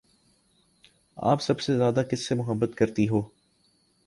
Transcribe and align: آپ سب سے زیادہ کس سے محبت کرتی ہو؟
آپ 1.17 1.41
سب 1.41 1.59
سے 1.61 1.77
زیادہ 1.77 2.03
کس 2.11 2.27
سے 2.27 2.35
محبت 2.35 2.75
کرتی 2.75 3.07
ہو؟ 3.09 3.21